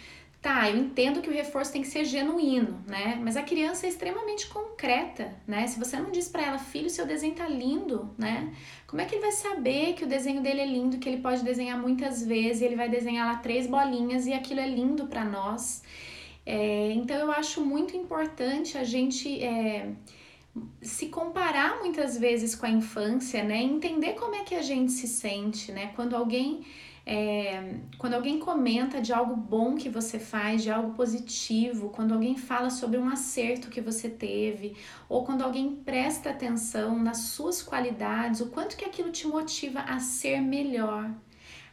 [0.44, 3.18] Tá, eu entendo que o reforço tem que ser genuíno, né?
[3.24, 5.66] Mas a criança é extremamente concreta, né?
[5.66, 8.52] Se você não diz para ela, filho, seu desenho tá lindo, né?
[8.86, 11.42] Como é que ele vai saber que o desenho dele é lindo, que ele pode
[11.42, 15.24] desenhar muitas vezes, e ele vai desenhar lá três bolinhas e aquilo é lindo para
[15.24, 15.82] nós?
[16.44, 19.92] É, então eu acho muito importante a gente é,
[20.82, 23.62] se comparar muitas vezes com a infância, né?
[23.62, 25.92] Entender como é que a gente se sente, né?
[25.96, 26.66] Quando alguém
[27.06, 32.36] é, quando alguém comenta de algo bom que você faz, de algo positivo, quando alguém
[32.36, 34.74] fala sobre um acerto que você teve,
[35.08, 40.00] ou quando alguém presta atenção nas suas qualidades, o quanto que aquilo te motiva a
[40.00, 41.10] ser melhor,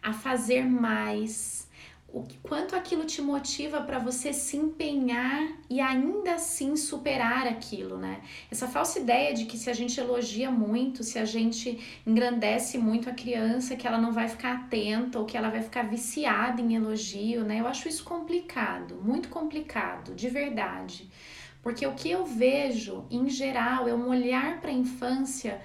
[0.03, 1.60] a fazer mais,
[2.13, 8.21] o quanto aquilo te motiva para você se empenhar e ainda assim superar aquilo, né?
[8.51, 13.09] Essa falsa ideia de que se a gente elogia muito, se a gente engrandece muito
[13.09, 16.75] a criança, que ela não vai ficar atenta ou que ela vai ficar viciada em
[16.75, 17.61] elogio, né?
[17.61, 21.09] Eu acho isso complicado, muito complicado, de verdade.
[21.63, 25.61] Porque o que eu vejo, em geral, é um olhar para a infância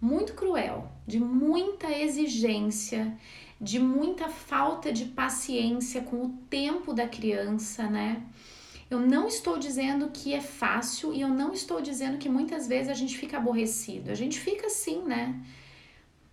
[0.00, 3.16] muito cruel, de muita exigência
[3.60, 8.22] de muita falta de paciência com o tempo da criança, né?
[8.90, 12.88] Eu não estou dizendo que é fácil e eu não estou dizendo que muitas vezes
[12.88, 14.10] a gente fica aborrecido.
[14.10, 15.38] A gente fica assim, né?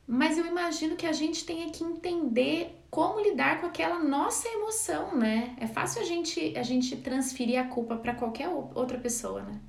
[0.08, 5.18] Mas eu imagino que a gente tenha que entender como lidar com aquela nossa emoção,
[5.18, 5.56] né?
[5.60, 9.60] É fácil a gente a gente transferir a culpa para qualquer outra pessoa, né?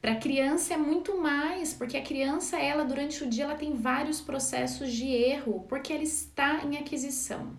[0.00, 3.74] Para a criança é muito mais, porque a criança, ela durante o dia, ela tem
[3.74, 7.56] vários processos de erro, porque ela está em aquisição.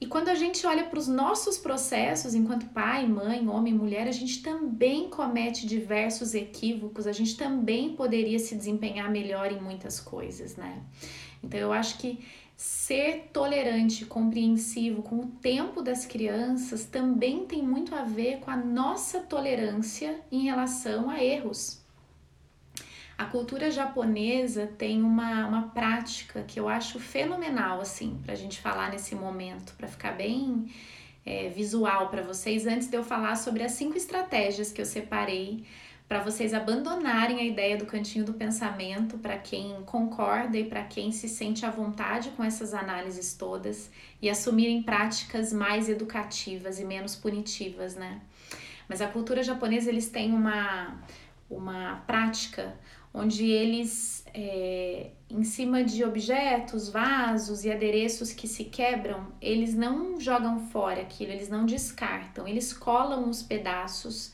[0.00, 4.12] E quando a gente olha para os nossos processos, enquanto pai, mãe, homem, mulher, a
[4.12, 10.56] gente também comete diversos equívocos, a gente também poderia se desempenhar melhor em muitas coisas,
[10.56, 10.82] né?
[11.42, 12.18] Então eu acho que
[12.66, 18.56] Ser tolerante, compreensivo com o tempo das crianças também tem muito a ver com a
[18.56, 21.84] nossa tolerância em relação a erros.
[23.18, 28.58] A cultura japonesa tem uma, uma prática que eu acho fenomenal, assim, para a gente
[28.58, 30.72] falar nesse momento, para ficar bem
[31.24, 35.66] é, visual para vocês, antes de eu falar sobre as cinco estratégias que eu separei
[36.08, 41.10] para vocês abandonarem a ideia do cantinho do pensamento para quem concorda e para quem
[41.10, 43.90] se sente à vontade com essas análises todas
[44.20, 48.20] e assumirem práticas mais educativas e menos punitivas, né?
[48.88, 51.02] Mas a cultura japonesa eles têm uma
[51.48, 52.74] uma prática
[53.12, 60.20] onde eles, é, em cima de objetos, vasos e adereços que se quebram, eles não
[60.20, 64.32] jogam fora aquilo, eles não descartam, eles colam os pedaços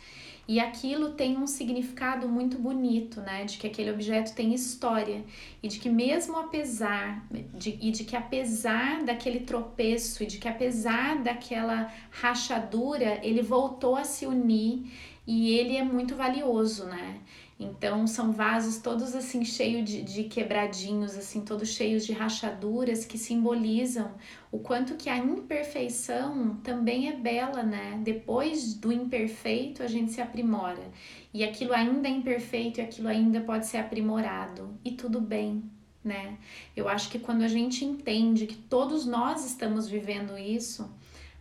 [0.50, 3.44] e aquilo tem um significado muito bonito, né?
[3.44, 5.24] De que aquele objeto tem história
[5.62, 10.48] e de que mesmo apesar de, e de que apesar daquele tropeço e de que
[10.48, 14.90] apesar daquela rachadura, ele voltou a se unir
[15.24, 17.20] e ele é muito valioso, né?
[17.62, 23.18] Então são vasos todos assim cheios de, de, quebradinhos, assim todos cheios de rachaduras que
[23.18, 24.14] simbolizam
[24.50, 28.00] o quanto que a imperfeição também é bela, né?
[28.02, 30.90] Depois do imperfeito a gente se aprimora
[31.34, 35.62] e aquilo ainda é imperfeito e aquilo ainda pode ser aprimorado e tudo bem,
[36.02, 36.38] né?
[36.74, 40.90] Eu acho que quando a gente entende que todos nós estamos vivendo isso,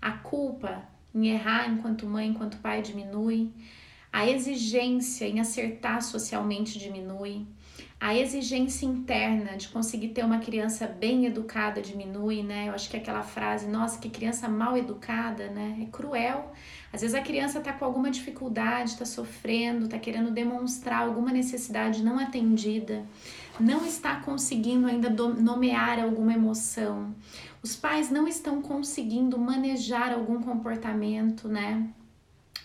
[0.01, 0.83] a culpa
[1.15, 3.53] em errar enquanto mãe, enquanto pai diminui
[4.11, 7.45] a exigência em acertar socialmente diminui,
[8.01, 12.69] a exigência interna de conseguir ter uma criança bem educada diminui, né?
[12.69, 15.79] Eu acho que aquela frase, nossa, que criança mal educada, né?
[15.81, 16.53] É cruel.
[16.93, 22.01] Às vezes a criança tá com alguma dificuldade, tá sofrendo, tá querendo demonstrar alguma necessidade
[22.01, 23.05] não atendida,
[23.59, 27.13] não está conseguindo ainda nomear alguma emoção.
[27.61, 31.85] Os pais não estão conseguindo manejar algum comportamento, né?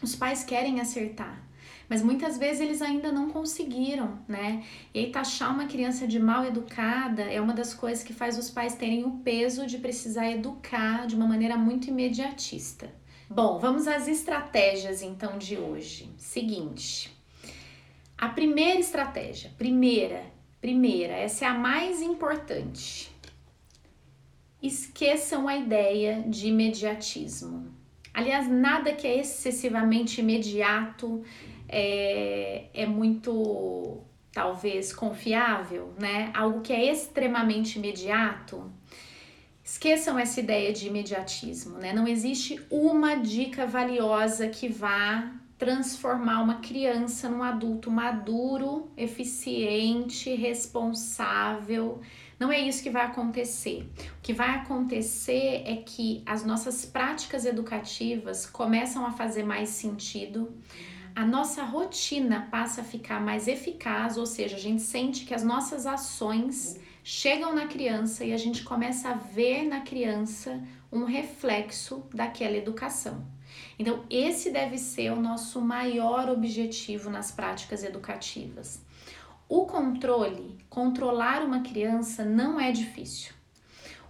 [0.04, 1.42] Os pais querem acertar,
[1.88, 4.62] mas muitas vezes eles ainda não conseguiram, né?
[4.92, 8.50] E aí taxar uma criança de mal educada é uma das coisas que faz os
[8.50, 12.92] pais terem o peso de precisar educar de uma maneira muito imediatista.
[13.30, 16.10] Bom, vamos às estratégias então de hoje.
[16.18, 17.10] Seguinte,
[18.18, 20.22] a primeira estratégia, primeira,
[20.60, 23.10] primeira, essa é a mais importante.
[24.62, 27.83] Esqueçam a ideia de imediatismo.
[28.14, 31.22] Aliás, nada que é excessivamente imediato
[31.68, 33.98] é, é muito,
[34.30, 36.30] talvez, confiável, né?
[36.32, 38.72] Algo que é extremamente imediato.
[39.64, 41.92] Esqueçam essa ideia de imediatismo, né?
[41.92, 52.00] Não existe uma dica valiosa que vá transformar uma criança num adulto maduro, eficiente, responsável,
[52.38, 53.88] não é isso que vai acontecer.
[54.18, 60.52] O que vai acontecer é que as nossas práticas educativas começam a fazer mais sentido,
[61.14, 65.44] a nossa rotina passa a ficar mais eficaz, ou seja, a gente sente que as
[65.44, 72.04] nossas ações chegam na criança e a gente começa a ver na criança um reflexo
[72.12, 73.24] daquela educação.
[73.78, 78.82] Então, esse deve ser o nosso maior objetivo nas práticas educativas.
[79.48, 83.34] O controle, controlar uma criança não é difícil.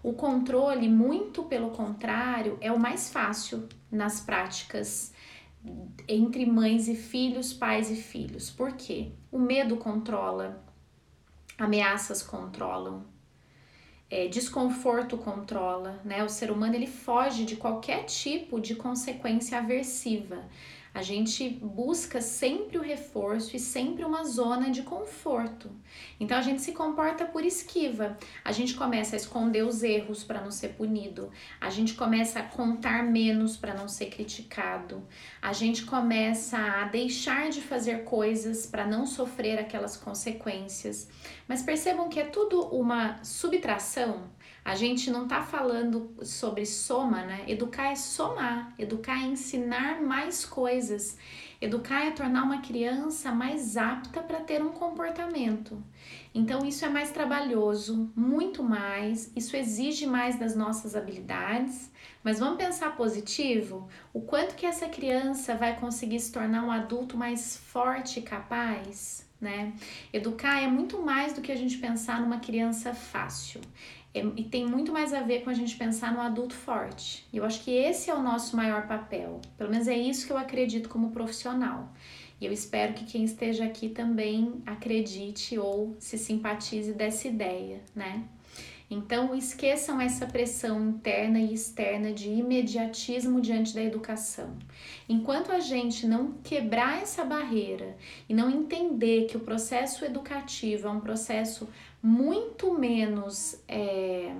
[0.03, 5.14] O controle, muito pelo contrário, é o mais fácil nas práticas
[6.07, 8.50] entre mães e filhos, pais e filhos.
[8.50, 9.12] Por quê?
[9.33, 10.62] O medo controla,
[11.59, 13.05] ameaças controlam,
[14.14, 16.22] é, desconforto controla, né?
[16.22, 20.38] O ser humano ele foge de qualquer tipo de consequência aversiva.
[20.94, 25.68] A gente busca sempre o reforço e sempre uma zona de conforto.
[26.20, 28.16] Então a gente se comporta por esquiva.
[28.44, 31.33] A gente começa a esconder os erros para não ser punido.
[31.61, 35.04] A gente começa a contar menos para não ser criticado.
[35.42, 41.09] A gente começa a deixar de fazer coisas para não sofrer aquelas consequências.
[41.48, 44.30] Mas percebam que é tudo uma subtração
[44.64, 47.44] a gente não está falando sobre soma, né?
[47.46, 51.18] Educar é somar, educar é ensinar mais coisas,
[51.61, 55.83] educar é tornar uma criança mais apta para ter um comportamento.
[56.35, 62.57] Então, isso é mais trabalhoso, muito mais, isso exige mais das nossas habilidades, mas vamos
[62.57, 63.87] pensar positivo?
[64.14, 69.29] O quanto que essa criança vai conseguir se tornar um adulto mais forte e capaz?
[69.38, 69.74] Né?
[70.11, 73.61] Educar é muito mais do que a gente pensar numa criança fácil
[74.14, 77.27] é, e tem muito mais a ver com a gente pensar no adulto forte.
[77.33, 79.40] Eu acho que esse é o nosso maior papel.
[79.59, 81.92] Pelo menos é isso que eu acredito como profissional.
[82.40, 88.24] E eu espero que quem esteja aqui também acredite ou se simpatize dessa ideia, né?
[88.90, 94.57] Então, esqueçam essa pressão interna e externa de imediatismo diante da educação.
[95.09, 97.96] Enquanto a gente não quebrar essa barreira
[98.29, 101.66] e não entender que o processo educativo é um processo
[102.05, 104.37] muito menos é,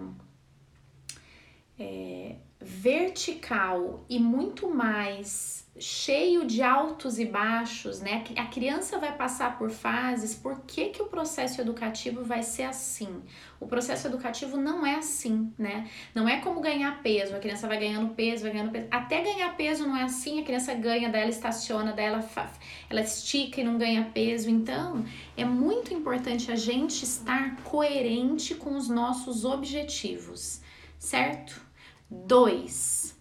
[1.79, 8.25] é, vertical e muito mais cheio de altos e baixos, né?
[8.37, 10.35] A criança vai passar por fases.
[10.35, 13.23] Por que, que o processo educativo vai ser assim?
[13.59, 15.91] O processo educativo não é assim, né?
[16.15, 17.35] Não é como ganhar peso.
[17.35, 18.87] A criança vai ganhando peso, vai ganhando peso.
[18.91, 20.41] Até ganhar peso não é assim.
[20.41, 22.25] A criança ganha, daí ela estaciona, daí ela,
[22.89, 24.49] ela estica e não ganha peso.
[24.49, 25.05] Então,
[25.37, 30.63] é muito importante a gente estar coerente com os nossos objetivos,
[30.99, 31.65] certo?
[32.11, 33.15] Dois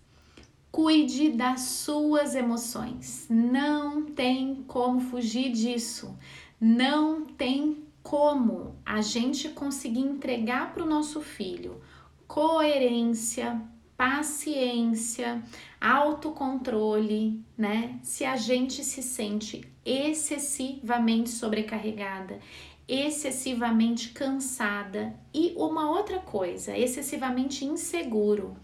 [0.74, 3.28] Cuide das suas emoções.
[3.30, 6.17] Não tem como fugir disso.
[6.60, 11.80] Não tem como a gente conseguir entregar para o nosso filho
[12.28, 13.62] coerência,
[13.96, 15.43] paciência,
[15.80, 18.00] autocontrole, né?
[18.02, 22.39] Se a gente se sente excessivamente sobrecarregada,
[22.88, 28.56] excessivamente cansada e uma outra coisa, excessivamente inseguro.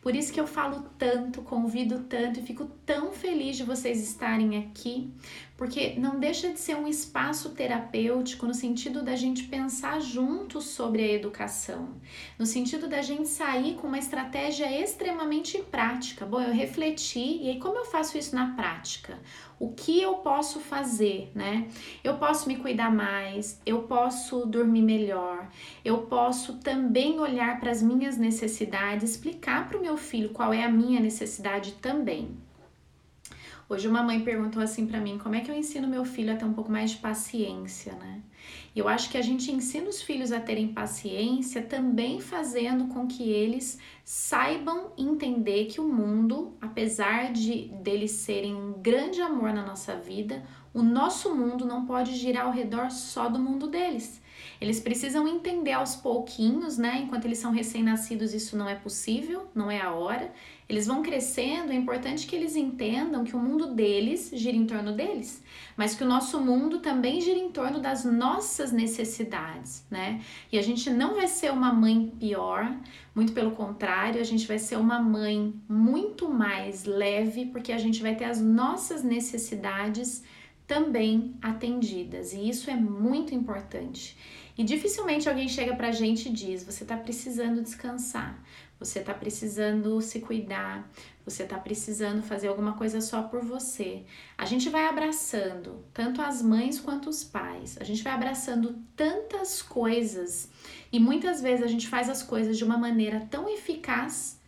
[0.00, 4.58] Por isso que eu falo tanto, convido tanto e fico tão feliz de vocês estarem
[4.58, 5.10] aqui,
[5.56, 11.02] porque não deixa de ser um espaço terapêutico no sentido da gente pensar juntos sobre
[11.02, 11.90] a educação,
[12.38, 16.26] no sentido da gente sair com uma estratégia extremamente prática.
[16.26, 19.18] Bom, eu refleti e aí como eu faço isso na prática?
[19.58, 21.68] O que eu posso fazer, né?
[22.02, 25.48] Eu posso me cuidar mais, eu posso dormir melhor,
[25.84, 30.64] eu posso também olhar para as minhas necessidades, explicar para o meu filho qual é
[30.64, 32.36] a minha necessidade também.
[33.74, 36.36] Hoje uma mãe perguntou assim para mim, como é que eu ensino meu filho a
[36.36, 38.20] ter um pouco mais de paciência, né?
[38.72, 43.08] E eu acho que a gente ensina os filhos a terem paciência também fazendo com
[43.08, 49.66] que eles saibam entender que o mundo, apesar de deles serem um grande amor na
[49.66, 54.22] nossa vida, o nosso mundo não pode girar ao redor só do mundo deles.
[54.64, 57.02] Eles precisam entender aos pouquinhos, né?
[57.02, 60.32] Enquanto eles são recém-nascidos, isso não é possível, não é a hora.
[60.66, 64.94] Eles vão crescendo, é importante que eles entendam que o mundo deles gira em torno
[64.94, 65.44] deles,
[65.76, 70.22] mas que o nosso mundo também gira em torno das nossas necessidades, né?
[70.50, 72.74] E a gente não vai ser uma mãe pior,
[73.14, 78.00] muito pelo contrário, a gente vai ser uma mãe muito mais leve, porque a gente
[78.00, 80.24] vai ter as nossas necessidades
[80.66, 84.16] também atendidas, e isso é muito importante.
[84.56, 88.40] E dificilmente alguém chega pra gente e diz: você tá precisando descansar,
[88.78, 90.88] você está precisando se cuidar,
[91.24, 94.04] você está precisando fazer alguma coisa só por você.
[94.38, 99.60] A gente vai abraçando, tanto as mães quanto os pais, a gente vai abraçando tantas
[99.60, 100.48] coisas
[100.92, 104.38] e muitas vezes a gente faz as coisas de uma maneira tão eficaz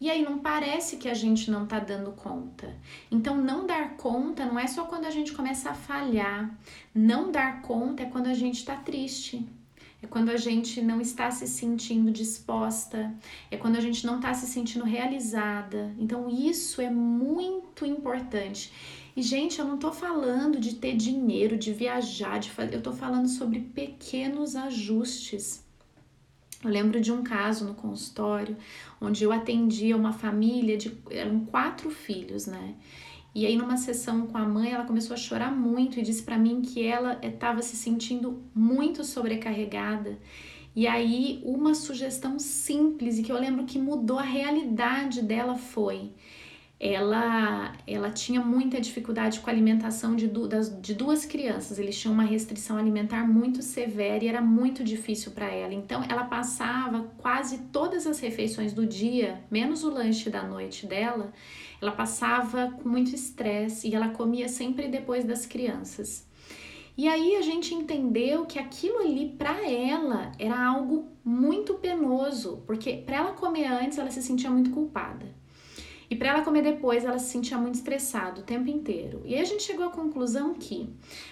[0.00, 2.76] e aí não parece que a gente não tá dando conta.
[3.10, 6.56] Então não dar conta não é só quando a gente começa a falhar.
[6.94, 9.44] Não dar conta é quando a gente tá triste,
[10.00, 13.12] é quando a gente não está se sentindo disposta,
[13.50, 15.92] é quando a gente não está se sentindo realizada.
[15.98, 18.72] Então, isso é muito importante.
[19.16, 22.92] E, gente, eu não estou falando de ter dinheiro, de viajar, de fazer, eu estou
[22.92, 25.66] falando sobre pequenos ajustes.
[26.62, 28.56] Eu lembro de um caso no consultório
[29.00, 32.74] onde eu atendia uma família de eram quatro filhos, né?
[33.34, 36.38] E aí, numa sessão com a mãe, ela começou a chorar muito e disse para
[36.38, 40.18] mim que ela estava se sentindo muito sobrecarregada.
[40.74, 46.12] E aí, uma sugestão simples e que eu lembro que mudou a realidade dela foi:
[46.80, 51.78] ela, ela tinha muita dificuldade com a alimentação de, du, das, de duas crianças.
[51.78, 55.74] Eles tinham uma restrição alimentar muito severa e era muito difícil para ela.
[55.74, 61.32] Então, ela passava quase todas as refeições do dia, menos o lanche da noite dela
[61.80, 66.26] ela passava com muito estresse e ela comia sempre depois das crianças.
[66.96, 73.04] E aí a gente entendeu que aquilo ali para ela era algo muito penoso, porque
[73.06, 75.26] para ela comer antes ela se sentia muito culpada.
[76.10, 79.20] E para ela comer depois, ela se sentia muito estressada o tempo inteiro.
[79.26, 80.88] E aí a gente chegou à conclusão que,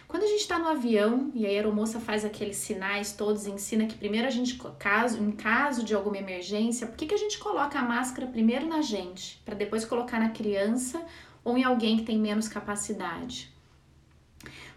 [0.06, 3.96] quando a gente está no avião e a aeromoça faz aqueles sinais todos, ensina que
[3.96, 7.78] primeiro a gente, caso, em caso de alguma emergência, por que, que a gente coloca
[7.78, 11.02] a máscara primeiro na gente, para depois colocar na criança
[11.42, 13.55] ou em alguém que tem menos capacidade?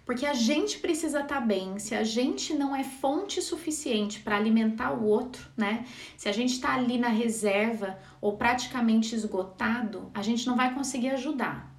[0.09, 1.77] Porque a gente precisa estar tá bem.
[1.77, 5.85] Se a gente não é fonte suficiente para alimentar o outro, né?
[6.17, 11.09] Se a gente está ali na reserva ou praticamente esgotado, a gente não vai conseguir
[11.09, 11.71] ajudar.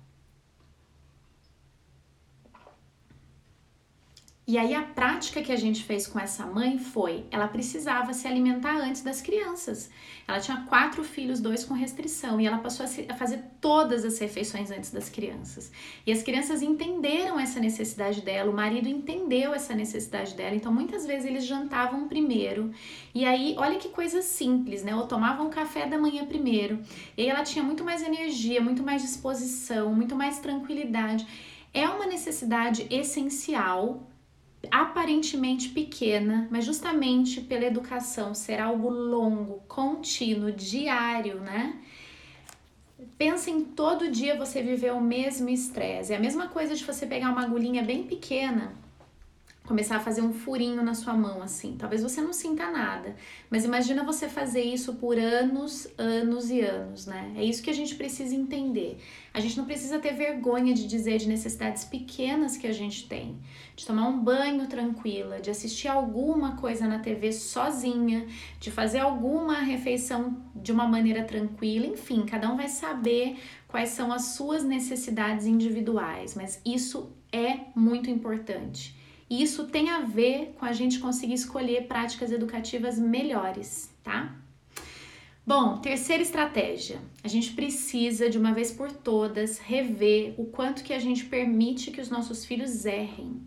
[4.50, 8.26] E aí a prática que a gente fez com essa mãe foi, ela precisava se
[8.26, 9.88] alimentar antes das crianças.
[10.26, 14.04] Ela tinha quatro filhos, dois com restrição, e ela passou a, se, a fazer todas
[14.04, 15.70] as refeições antes das crianças.
[16.04, 21.06] E as crianças entenderam essa necessidade dela, o marido entendeu essa necessidade dela, então muitas
[21.06, 22.72] vezes eles jantavam primeiro.
[23.14, 24.96] E aí, olha que coisa simples, né?
[24.96, 26.80] Ou tomavam café da manhã primeiro.
[27.16, 31.24] E aí ela tinha muito mais energia, muito mais disposição, muito mais tranquilidade.
[31.72, 34.09] É uma necessidade essencial
[34.70, 41.78] aparentemente pequena, mas justamente pela educação ser algo longo, contínuo, diário, né?
[43.16, 46.12] Pensa em todo dia você viver o mesmo estresse.
[46.12, 48.80] É a mesma coisa de você pegar uma agulhinha bem pequena
[49.70, 51.76] começar a fazer um furinho na sua mão assim.
[51.78, 53.14] Talvez você não sinta nada,
[53.48, 57.32] mas imagina você fazer isso por anos, anos e anos, né?
[57.36, 58.98] É isso que a gente precisa entender.
[59.32, 63.38] A gente não precisa ter vergonha de dizer de necessidades pequenas que a gente tem,
[63.76, 68.26] de tomar um banho tranquila, de assistir alguma coisa na TV sozinha,
[68.58, 74.12] de fazer alguma refeição de uma maneira tranquila, enfim, cada um vai saber quais são
[74.12, 78.98] as suas necessidades individuais, mas isso é muito importante.
[79.31, 84.35] E isso tem a ver com a gente conseguir escolher práticas educativas melhores, tá?
[85.47, 87.01] Bom, terceira estratégia.
[87.22, 91.93] A gente precisa de uma vez por todas rever o quanto que a gente permite
[91.93, 93.41] que os nossos filhos errem.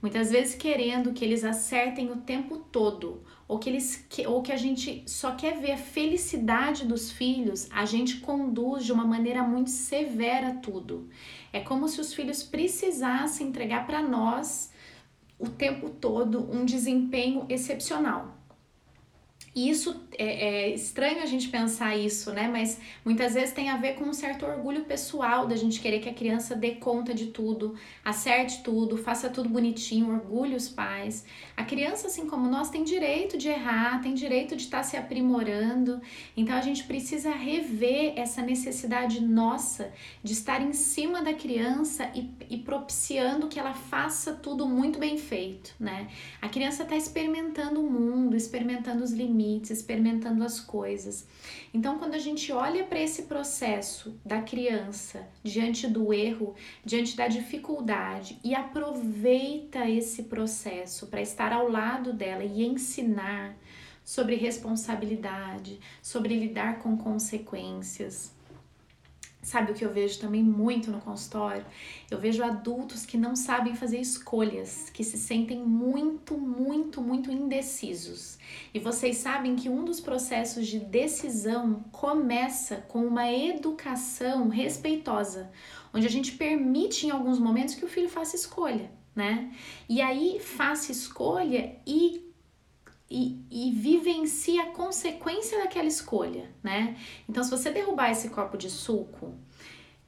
[0.00, 4.56] Muitas vezes querendo que eles acertem o tempo todo, ou que eles ou que a
[4.58, 9.70] gente só quer ver a felicidade dos filhos, a gente conduz de uma maneira muito
[9.70, 11.08] severa tudo.
[11.50, 14.73] É como se os filhos precisassem entregar para nós
[15.44, 18.33] o tempo todo um desempenho excepcional.
[19.54, 22.48] E isso é, é, estranho a gente pensar isso, né?
[22.48, 26.08] Mas muitas vezes tem a ver com um certo orgulho pessoal da gente querer que
[26.08, 31.24] a criança dê conta de tudo, acerte tudo, faça tudo bonitinho, orgulhe os pais.
[31.56, 34.96] A criança, assim como nós, tem direito de errar, tem direito de estar tá se
[34.96, 36.00] aprimorando.
[36.36, 39.92] Então a gente precisa rever essa necessidade nossa
[40.22, 45.16] de estar em cima da criança e, e propiciando que ela faça tudo muito bem
[45.16, 46.08] feito, né?
[46.42, 51.26] A criança está experimentando o mundo, experimentando os limites limites, experimentando as coisas.
[51.72, 57.28] Então, quando a gente olha para esse processo da criança diante do erro, diante da
[57.28, 63.56] dificuldade e aproveita esse processo para estar ao lado dela e ensinar
[64.04, 68.33] sobre responsabilidade, sobre lidar com consequências,
[69.44, 71.66] Sabe o que eu vejo também muito no consultório?
[72.10, 78.38] Eu vejo adultos que não sabem fazer escolhas, que se sentem muito, muito, muito indecisos.
[78.72, 85.50] E vocês sabem que um dos processos de decisão começa com uma educação respeitosa,
[85.92, 89.52] onde a gente permite em alguns momentos que o filho faça escolha, né?
[89.86, 92.23] E aí faça escolha e
[93.14, 96.96] e, e vivencie a consequência daquela escolha, né?
[97.28, 99.32] Então, se você derrubar esse copo de suco,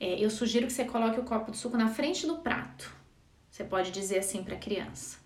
[0.00, 2.92] é, eu sugiro que você coloque o copo de suco na frente do prato.
[3.48, 5.18] Você pode dizer assim para a criança: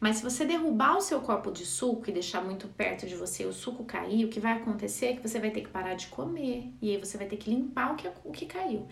[0.00, 3.44] mas se você derrubar o seu copo de suco e deixar muito perto de você
[3.44, 6.06] o suco cair, o que vai acontecer é que você vai ter que parar de
[6.06, 6.72] comer.
[6.80, 8.86] E aí você vai ter que limpar o que, o que caiu.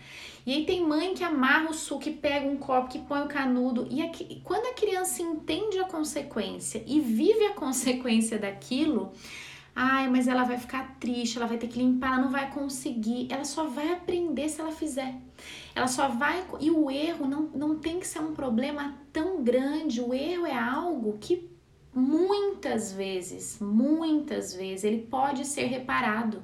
[0.45, 3.27] E aí tem mãe que amarra o suco e pega um copo, que põe o
[3.27, 3.87] canudo.
[3.89, 9.13] E aqui, quando a criança entende a consequência e vive a consequência daquilo,
[9.79, 13.27] Ai, mas ela vai ficar triste, ela vai ter que limpar, ela não vai conseguir.
[13.29, 15.13] Ela só vai aprender se ela fizer.
[15.75, 16.45] Ela só vai.
[16.59, 20.01] E o erro não, não tem que ser um problema tão grande.
[20.01, 21.49] O erro é algo que
[21.93, 26.43] muitas vezes, muitas vezes, ele pode ser reparado.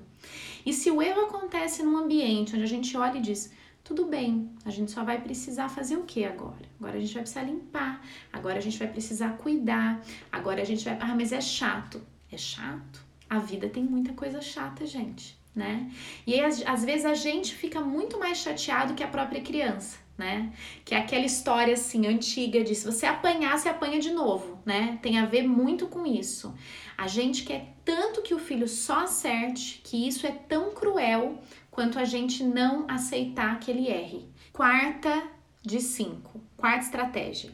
[0.66, 3.52] E se o erro acontece num ambiente onde a gente olha e diz,
[3.84, 6.66] tudo bem, a gente só vai precisar fazer o que agora?
[6.80, 10.86] Agora a gente vai precisar limpar, agora a gente vai precisar cuidar, agora a gente
[10.86, 10.98] vai.
[11.02, 12.02] Ah, mas é chato.
[12.32, 13.06] É chato?
[13.30, 15.92] A vida tem muita coisa chata, gente, né?
[16.26, 20.52] E aí, às, vezes a gente fica muito mais chateado que a própria criança, né?
[20.84, 24.98] Que é aquela história assim antiga de se você apanhar, você apanha de novo, né?
[25.02, 26.54] Tem a ver muito com isso.
[26.98, 31.40] A gente quer tanto que o filho só acerte que isso é tão cruel
[31.70, 34.28] quanto a gente não aceitar que ele erre.
[34.52, 35.24] Quarta
[35.62, 37.52] de cinco, quarta estratégia.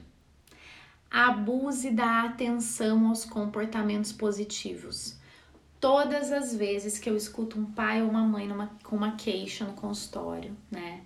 [1.12, 5.19] Abuse da atenção aos comportamentos positivos.
[5.80, 9.64] Todas as vezes que eu escuto um pai ou uma mãe numa, com uma queixa
[9.64, 11.02] no consultório, né?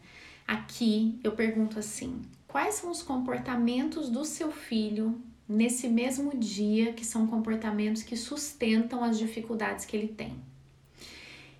[0.47, 7.05] Aqui eu pergunto assim: quais são os comportamentos do seu filho nesse mesmo dia que
[7.05, 10.35] são comportamentos que sustentam as dificuldades que ele tem?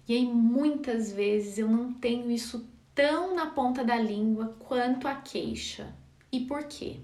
[0.08, 5.16] E aí muitas vezes eu não tenho isso tão na ponta da língua quanto a
[5.16, 5.94] queixa.
[6.32, 6.98] E por quê?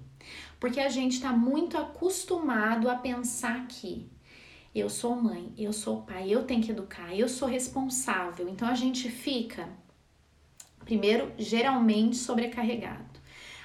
[0.58, 4.06] Porque a gente está muito acostumado a pensar que
[4.74, 8.48] eu sou mãe, eu sou pai, eu tenho que educar, eu sou responsável.
[8.48, 9.68] Então a gente fica,
[10.84, 13.20] primeiro, geralmente sobrecarregado.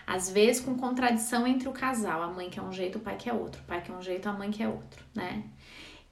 [0.07, 3.33] Às vezes com contradição entre o casal, a mãe quer um jeito, o pai quer
[3.33, 5.43] outro, o pai quer um jeito, a mãe quer outro, né?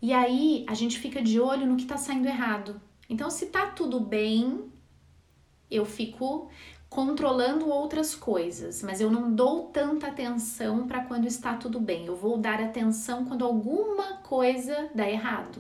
[0.02, 2.82] E aí a gente fica de olho no que tá saindo errado.
[3.10, 4.70] Então, se tá tudo bem,
[5.70, 6.50] eu fico
[6.94, 12.06] controlando outras coisas, mas eu não dou tanta atenção para quando está tudo bem.
[12.06, 15.60] Eu vou dar atenção quando alguma coisa dá errado.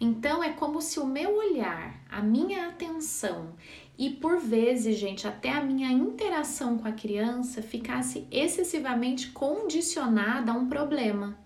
[0.00, 3.54] Então é como se o meu olhar, a minha atenção
[3.96, 10.54] e por vezes, gente, até a minha interação com a criança ficasse excessivamente condicionada a
[10.56, 11.38] um problema.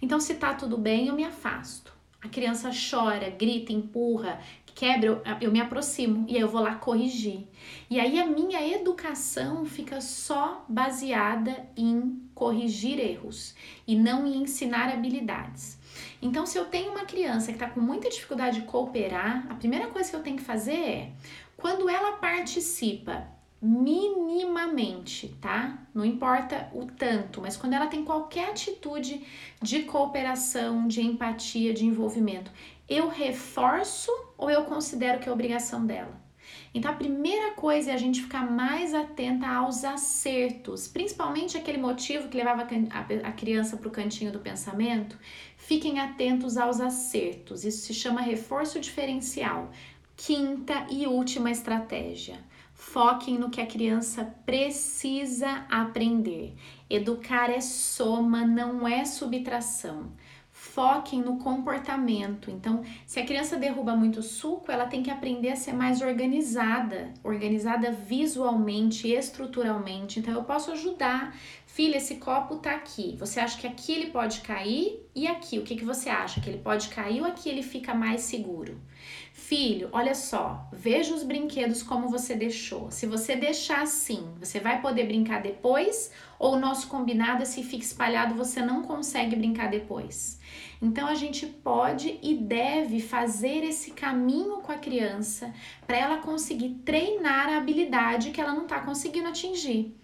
[0.00, 1.92] Então, se tá tudo bem, eu me afasto.
[2.22, 4.40] A criança chora, grita, empurra,
[4.74, 7.46] quebra, eu, eu me aproximo e aí eu vou lá corrigir.
[7.88, 13.54] E aí a minha educação fica só baseada em corrigir erros
[13.86, 15.78] e não em ensinar habilidades.
[16.20, 19.88] Então, se eu tenho uma criança que está com muita dificuldade de cooperar, a primeira
[19.88, 21.12] coisa que eu tenho que fazer é,
[21.56, 23.28] quando ela participa
[23.64, 25.78] minimamente, tá?
[25.94, 29.24] Não importa o tanto, mas quando ela tem qualquer atitude
[29.62, 32.50] de cooperação, de empatia, de envolvimento,
[32.88, 36.22] eu reforço ou eu considero que é obrigação dela?
[36.74, 42.28] Então a primeira coisa é a gente ficar mais atenta aos acertos, principalmente aquele motivo
[42.28, 42.66] que levava
[43.22, 45.18] a criança para o cantinho do pensamento.
[45.56, 47.64] Fiquem atentos aos acertos.
[47.64, 49.70] Isso se chama reforço diferencial.
[50.16, 52.38] Quinta e última estratégia
[52.74, 56.54] Foquem no que a criança precisa aprender.
[56.90, 60.12] Educar é soma, não é subtração.
[60.74, 62.50] Foquem no comportamento.
[62.50, 67.14] Então, se a criança derruba muito suco, ela tem que aprender a ser mais organizada,
[67.22, 70.18] organizada visualmente, estruturalmente.
[70.18, 71.32] Então, eu posso ajudar.
[71.64, 73.14] Filha, esse copo tá aqui.
[73.20, 75.60] Você acha que aqui ele pode cair e aqui?
[75.60, 76.40] O que, que você acha?
[76.40, 78.76] Que ele pode cair ou aqui ele fica mais seguro?
[79.46, 82.90] Filho, olha só, veja os brinquedos como você deixou.
[82.90, 86.10] Se você deixar assim, você vai poder brincar depois?
[86.38, 90.40] Ou o nosso combinado é se fica espalhado, você não consegue brincar depois?
[90.80, 95.52] Então a gente pode e deve fazer esse caminho com a criança
[95.86, 99.94] para ela conseguir treinar a habilidade que ela não está conseguindo atingir.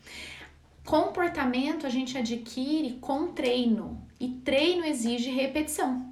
[0.84, 6.09] Comportamento a gente adquire com treino e treino exige repetição.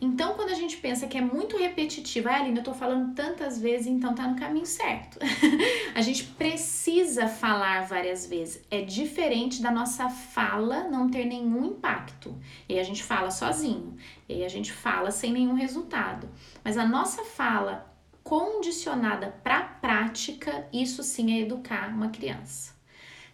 [0.00, 3.58] Então, quando a gente pensa que é muito repetitivo, ah, Aline, eu tô falando tantas
[3.60, 5.18] vezes, então tá no caminho certo.
[5.94, 8.62] a gente precisa falar várias vezes.
[8.70, 12.36] É diferente da nossa fala não ter nenhum impacto.
[12.68, 13.96] E aí a gente fala sozinho,
[14.28, 16.28] e aí a gente fala sem nenhum resultado.
[16.62, 17.92] Mas a nossa fala
[18.22, 22.74] condicionada para prática, isso sim é educar uma criança.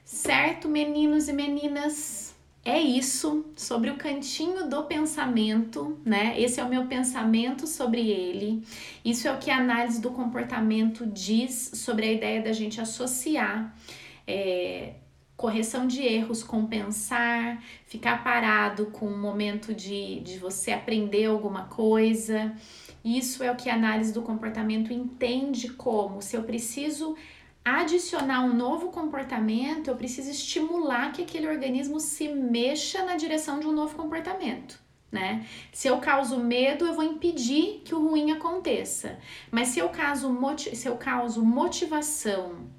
[0.05, 2.32] Certo, meninos e meninas?
[2.65, 6.41] É isso sobre o cantinho do pensamento, né?
[6.41, 8.63] Esse é o meu pensamento sobre ele.
[9.05, 13.77] Isso é o que a análise do comportamento diz sobre a ideia da gente associar
[14.27, 14.95] é,
[15.37, 21.65] correção de erros com pensar, ficar parado com o momento de, de você aprender alguma
[21.65, 22.55] coisa.
[23.05, 27.17] Isso é o que a análise do comportamento entende como se eu preciso
[27.65, 33.67] adicionar um novo comportamento, eu preciso estimular que aquele organismo se mexa na direção de
[33.67, 34.81] um novo comportamento.
[35.11, 35.47] Né?
[35.71, 39.19] Se eu causo medo, eu vou impedir que o ruim aconteça.
[39.51, 40.35] Mas se eu causo,
[40.75, 42.71] se eu causo motivação,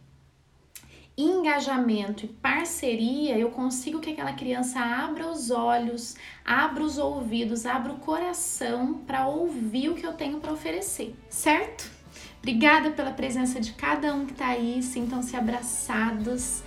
[1.15, 7.93] engajamento e parceria, eu consigo que aquela criança abra os olhos, abra os ouvidos, abra
[7.93, 12.02] o coração para ouvir o que eu tenho para oferecer, certo?
[12.43, 16.61] Obrigada pela presença de cada um que está aí, sintam-se abraçados.